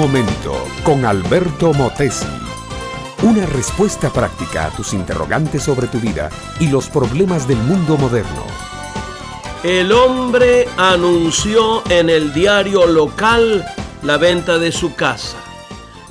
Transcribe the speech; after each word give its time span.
momento 0.00 0.66
con 0.82 1.04
Alberto 1.04 1.74
Motesi. 1.74 2.24
Una 3.22 3.44
respuesta 3.44 4.08
práctica 4.10 4.64
a 4.64 4.70
tus 4.70 4.94
interrogantes 4.94 5.62
sobre 5.62 5.88
tu 5.88 5.98
vida 6.00 6.30
y 6.58 6.68
los 6.68 6.88
problemas 6.88 7.46
del 7.46 7.58
mundo 7.58 7.98
moderno. 7.98 8.46
El 9.62 9.92
hombre 9.92 10.66
anunció 10.78 11.82
en 11.90 12.08
el 12.08 12.32
diario 12.32 12.86
local 12.86 13.62
la 14.02 14.16
venta 14.16 14.56
de 14.56 14.72
su 14.72 14.94
casa. 14.94 15.36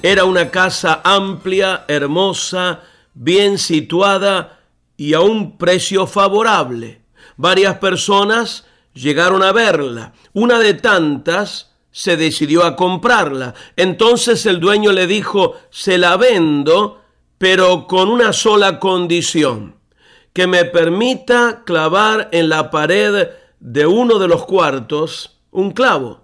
Era 0.03 0.23
una 0.25 0.51
casa 0.51 1.01
amplia, 1.03 1.85
hermosa, 1.87 2.81
bien 3.15 3.57
situada 3.57 4.59
y 4.97 5.15
a 5.15 5.21
un 5.21 5.57
precio 5.57 6.05
favorable. 6.05 7.01
Varias 7.37 7.79
personas 7.79 8.65
llegaron 8.93 9.41
a 9.41 9.51
verla. 9.51 10.13
Una 10.33 10.59
de 10.59 10.75
tantas 10.75 11.68
se 11.91 12.17
decidió 12.17 12.63
a 12.63 12.75
comprarla. 12.75 13.53
Entonces 13.75 14.45
el 14.45 14.59
dueño 14.59 14.91
le 14.91 15.07
dijo, 15.07 15.55
se 15.69 15.97
la 15.97 16.17
vendo, 16.17 17.01
pero 17.37 17.87
con 17.87 18.09
una 18.09 18.33
sola 18.33 18.79
condición, 18.79 19.75
que 20.33 20.47
me 20.47 20.65
permita 20.65 21.63
clavar 21.65 22.29
en 22.31 22.49
la 22.49 22.69
pared 22.69 23.29
de 23.59 23.85
uno 23.85 24.19
de 24.19 24.27
los 24.27 24.45
cuartos 24.45 25.39
un 25.51 25.71
clavo. 25.71 26.21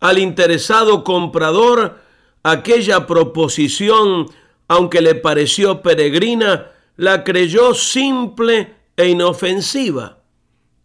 Al 0.00 0.18
interesado 0.18 1.04
comprador, 1.04 1.98
aquella 2.42 3.06
proposición, 3.06 4.26
aunque 4.68 5.00
le 5.00 5.14
pareció 5.14 5.82
peregrina, 5.82 6.72
la 6.96 7.24
creyó 7.24 7.74
simple 7.74 8.74
e 8.96 9.08
inofensiva. 9.08 10.17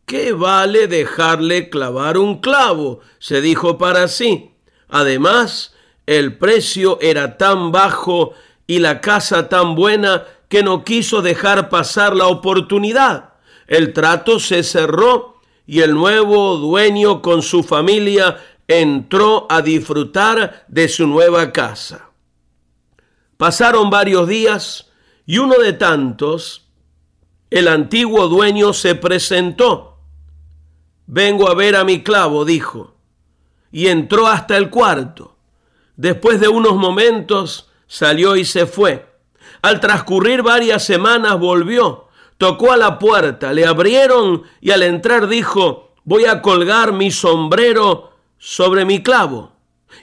¿Qué 0.06 0.34
vale 0.34 0.88
dejarle 0.88 1.70
clavar 1.70 2.18
un 2.18 2.40
clavo? 2.40 3.00
se 3.20 3.42
dijo 3.42 3.78
para 3.78 4.08
sí. 4.08 4.52
Además, 4.90 5.74
el 6.06 6.38
precio 6.38 7.00
era 7.02 7.38
tan 7.38 7.72
bajo 7.72 8.34
y 8.68 8.80
la 8.80 9.00
casa 9.02 9.48
tan 9.48 9.76
buena 9.76 10.26
que 10.50 10.62
no 10.62 10.84
quiso 10.84 11.22
dejar 11.22 11.70
pasar 11.70 12.16
la 12.16 12.28
oportunidad. 12.28 13.34
El 13.68 13.94
trato 13.94 14.40
se 14.40 14.64
cerró 14.64 15.42
y 15.66 15.80
el 15.80 15.94
nuevo 15.94 16.58
dueño 16.58 17.22
con 17.22 17.42
su 17.42 17.64
familia 17.64 18.38
entró 18.68 19.48
a 19.50 19.62
disfrutar 19.62 20.66
de 20.68 20.90
su 20.90 21.08
nueva 21.08 21.52
casa. 21.54 22.10
Pasaron 23.38 23.90
varios 23.90 24.28
días 24.28 24.92
y 25.26 25.38
uno 25.38 25.56
de 25.56 25.74
tantos, 25.74 26.68
el 27.50 27.68
antiguo 27.68 28.28
dueño 28.28 28.74
se 28.74 28.96
presentó 28.96 29.93
Vengo 31.16 31.48
a 31.48 31.54
ver 31.54 31.76
a 31.76 31.84
mi 31.84 32.02
clavo, 32.02 32.44
dijo, 32.44 32.96
y 33.72 33.86
entró 33.86 34.26
hasta 34.26 34.58
el 34.58 34.72
cuarto. 34.72 35.36
Después 35.96 36.40
de 36.40 36.48
unos 36.48 36.74
momentos 36.74 37.70
salió 37.86 38.36
y 38.36 38.46
se 38.46 38.66
fue. 38.66 39.06
Al 39.62 39.80
transcurrir 39.80 40.42
varias 40.42 40.84
semanas 40.84 41.38
volvió, 41.38 42.08
tocó 42.40 42.72
a 42.72 42.78
la 42.78 42.98
puerta, 42.98 43.54
le 43.54 43.64
abrieron 43.64 44.42
y 44.60 44.72
al 44.72 44.82
entrar 44.82 45.28
dijo, 45.28 45.94
voy 46.04 46.26
a 46.26 46.42
colgar 46.42 46.94
mi 46.94 47.12
sombrero 47.12 48.14
sobre 48.40 48.84
mi 48.84 49.04
clavo. 49.04 49.53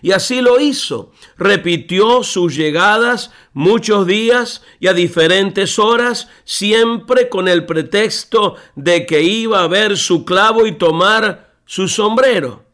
Y 0.02 0.12
así 0.12 0.40
lo 0.40 0.60
hizo. 0.60 1.12
Repitió 1.36 2.22
sus 2.22 2.56
llegadas 2.56 3.30
muchos 3.52 4.06
días 4.06 4.62
y 4.78 4.88
a 4.88 4.94
diferentes 4.94 5.78
horas, 5.78 6.28
siempre 6.44 7.28
con 7.28 7.48
el 7.48 7.66
pretexto 7.66 8.56
de 8.76 9.06
que 9.06 9.22
iba 9.22 9.62
a 9.62 9.68
ver 9.68 9.96
su 9.96 10.24
clavo 10.24 10.66
y 10.66 10.72
tomar 10.72 11.54
su 11.64 11.88
sombrero. 11.88 12.64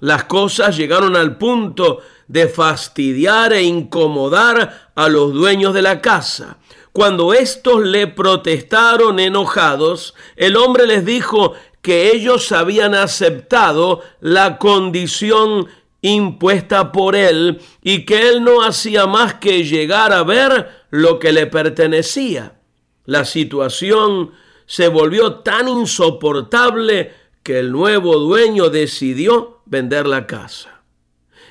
Las 0.00 0.24
cosas 0.24 0.76
llegaron 0.76 1.14
al 1.14 1.38
punto 1.38 2.00
de 2.26 2.48
fastidiar 2.48 3.52
e 3.52 3.62
incomodar 3.62 4.90
a 4.94 5.08
los 5.08 5.32
dueños 5.32 5.74
de 5.74 5.82
la 5.82 6.00
casa. 6.00 6.58
Cuando 6.92 7.32
éstos 7.32 7.82
le 7.84 8.06
protestaron 8.06 9.20
enojados, 9.20 10.14
el 10.36 10.56
hombre 10.56 10.86
les 10.86 11.04
dijo 11.04 11.54
que 11.82 12.12
ellos 12.12 12.52
habían 12.52 12.94
aceptado 12.94 14.02
la 14.20 14.58
condición 14.58 15.68
impuesta 16.02 16.92
por 16.92 17.16
él 17.16 17.60
y 17.82 18.04
que 18.04 18.28
él 18.28 18.44
no 18.44 18.62
hacía 18.62 19.06
más 19.06 19.34
que 19.34 19.64
llegar 19.64 20.12
a 20.12 20.22
ver 20.24 20.68
lo 20.90 21.18
que 21.18 21.32
le 21.32 21.46
pertenecía. 21.46 22.60
La 23.06 23.24
situación 23.24 24.32
se 24.66 24.88
volvió 24.88 25.36
tan 25.36 25.68
insoportable 25.68 27.14
que 27.42 27.60
el 27.60 27.72
nuevo 27.72 28.18
dueño 28.18 28.68
decidió 28.68 29.62
vender 29.64 30.06
la 30.06 30.26
casa. 30.26 30.82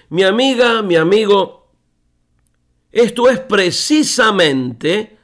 Mi 0.09 0.23
amiga, 0.23 0.81
mi 0.81 0.95
amigo, 0.95 1.69
esto 2.91 3.29
es 3.29 3.39
precisamente 3.39 5.17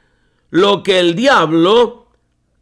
lo 0.50 0.82
que 0.82 0.98
el 0.98 1.14
diablo 1.14 2.08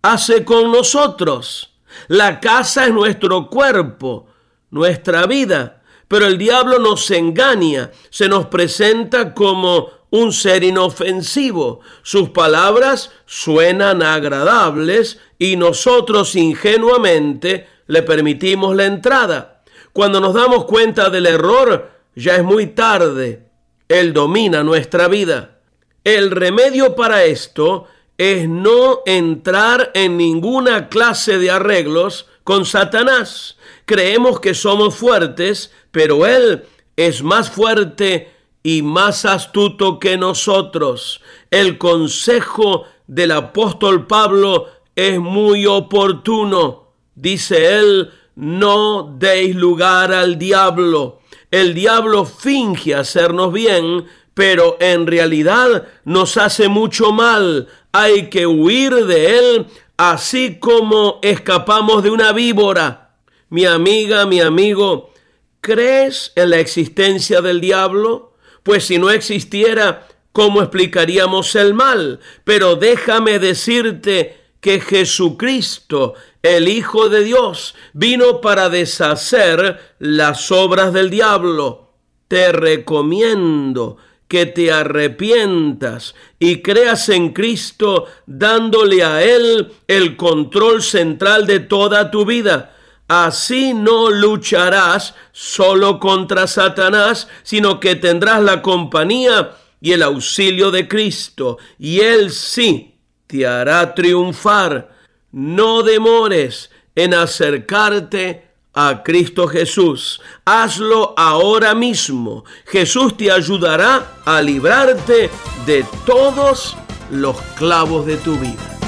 hace 0.03 0.45
con 0.45 0.73
nosotros. 0.73 1.77
La 2.09 2.41
casa 2.41 2.87
es 2.87 2.93
nuestro 2.93 3.49
cuerpo, 3.49 4.27
nuestra 4.71 5.27
vida. 5.27 5.76
Pero 6.09 6.27
el 6.27 6.39
diablo 6.39 6.79
nos 6.79 7.11
engaña, 7.11 7.91
se 8.11 8.29
nos 8.29 8.47
presenta 8.47 9.35
como 9.35 9.91
un 10.11 10.33
ser 10.33 10.63
inofensivo. 10.63 11.81
Sus 12.03 12.31
palabras 12.31 13.11
suenan 13.27 14.03
agradables 14.03 15.19
y 15.39 15.57
nosotros 15.57 16.37
ingenuamente 16.37 17.67
le 17.87 18.03
permitimos 18.03 18.77
la 18.77 18.87
entrada. 18.87 19.63
Cuando 19.93 20.21
nos 20.21 20.35
damos 20.35 20.65
cuenta 20.67 21.11
del 21.11 21.27
error, 21.27 21.91
ya 22.15 22.37
es 22.37 22.45
muy 22.45 22.69
tarde. 22.69 23.49
Él 23.89 24.13
domina 24.13 24.63
nuestra 24.63 25.09
vida. 25.09 25.61
El 26.05 26.31
remedio 26.31 26.95
para 26.95 27.25
esto 27.25 27.87
es 28.19 28.49
no 28.49 29.01
entrar 29.07 29.91
en 29.95 30.17
ninguna 30.17 30.89
clase 30.89 31.39
de 31.39 31.51
arreglos 31.51 32.27
con 32.47 32.65
Satanás. 32.65 33.57
Creemos 33.87 34.39
que 34.39 34.55
somos 34.55 34.95
fuertes, 34.95 35.73
pero 35.91 36.25
Él 36.27 36.63
es 36.95 37.25
más 37.25 37.51
fuerte 37.51 38.33
y 38.63 38.83
más 38.83 39.25
astuto 39.25 39.99
que 39.99 40.17
nosotros. 40.17 41.21
El 41.51 41.77
consejo 41.77 42.85
del 43.09 43.33
apóstol 43.33 44.07
Pablo 44.07 44.69
es 44.95 45.19
muy 45.19 45.67
oportuno. 45.67 46.93
Dice 47.17 47.79
él, 47.79 48.11
no 48.37 49.13
deis 49.19 49.57
lugar 49.57 50.13
al 50.13 50.39
diablo. 50.39 51.19
El 51.51 51.75
diablo 51.75 52.25
finge 52.27 52.95
hacernos 52.95 53.53
bien, 53.53 54.07
pero 54.35 54.77
en 54.79 55.09
realidad 55.09 55.89
nos 56.05 56.37
hace 56.37 56.69
mucho 56.69 57.11
mal. 57.11 57.67
Hay 57.91 58.31
que 58.31 58.47
huir 58.47 58.95
de 59.07 59.39
él 59.39 59.67
así 59.97 60.59
como 60.59 61.19
escapamos 61.23 62.03
de 62.03 62.11
una 62.11 62.33
víbora. 62.33 63.15
Mi 63.49 63.65
amiga, 63.65 64.27
mi 64.27 64.41
amigo, 64.41 65.13
¿crees 65.61 66.33
en 66.35 66.51
la 66.51 66.59
existencia 66.59 67.41
del 67.41 67.61
diablo? 67.61 68.35
Pues 68.63 68.87
si 68.87 68.99
no 68.99 69.11
existiera, 69.11 70.09
¿cómo 70.33 70.61
explicaríamos 70.61 71.55
el 71.55 71.75
mal? 71.75 72.21
Pero 72.45 72.77
déjame 72.77 73.39
decirte 73.39 74.37
que 74.61 74.81
Jesucristo, 74.81 76.15
el 76.43 76.69
Hijo 76.69 77.09
de 77.09 77.23
Dios, 77.23 77.75
vino 77.93 78.41
para 78.41 78.69
deshacer 78.69 79.95
las 79.99 80.51
obras 80.51 80.93
del 80.93 81.11
diablo. 81.11 81.93
Te 82.27 82.51
recomiendo 82.51 83.99
que 84.29 84.47
te 84.47 84.73
arrepientas 84.73 86.15
y 86.39 86.63
creas 86.63 87.09
en 87.09 87.33
Cristo 87.33 88.07
dándole 88.27 89.05
a 89.05 89.23
Él 89.23 89.73
el 89.87 90.17
control 90.17 90.83
central 90.83 91.47
de 91.47 91.61
toda 91.61 92.11
tu 92.11 92.25
vida. 92.25 92.75
Así 93.09 93.73
no 93.73 94.11
lucharás 94.11 95.15
solo 95.31 96.01
contra 96.01 96.47
Satanás, 96.49 97.29
sino 97.45 97.79
que 97.79 97.95
tendrás 97.95 98.43
la 98.43 98.63
compañía 98.63 99.53
y 99.81 99.93
el 99.93 100.03
auxilio 100.03 100.73
de 100.73 100.89
Cristo, 100.89 101.59
y 101.79 102.01
Él 102.01 102.31
sí 102.33 102.97
te 103.29 103.47
hará 103.47 103.95
triunfar. 103.95 104.91
No 105.31 105.83
demores 105.83 106.71
en 106.97 107.15
acercarte 107.15 108.46
a 108.77 109.03
Cristo 109.03 109.49
Jesús. 109.49 110.21
Hazlo 110.45 111.15
ahora 111.17 111.75
mismo. 111.75 112.45
Jesús 112.67 113.17
te 113.17 113.33
ayudará 113.33 114.07
a 114.25 114.41
librarte 114.43 115.31
de 115.65 115.85
todos 116.05 116.77
los 117.11 117.37
clavos 117.57 118.07
de 118.07 118.19
tu 118.19 118.37
vida. 118.37 118.79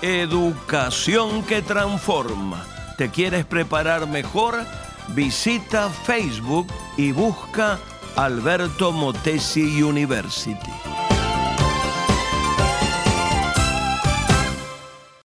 Educación 0.00 1.42
que 1.42 1.60
transforma. 1.60 2.64
¿Te 2.96 3.10
quieres 3.10 3.44
preparar 3.44 4.06
mejor? 4.06 4.64
Visita 5.08 5.90
Facebook 5.90 6.68
y 6.96 7.10
busca 7.10 7.78
Alberto 8.16 8.92
Motesi 8.92 9.82
University. 9.82 10.70